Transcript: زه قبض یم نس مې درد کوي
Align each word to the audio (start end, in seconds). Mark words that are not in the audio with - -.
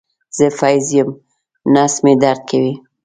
زه 0.37 0.45
قبض 0.59 0.87
یم 0.97 1.09
نس 1.73 1.93
مې 2.03 2.13
درد 2.21 2.41
کوي 2.49 2.73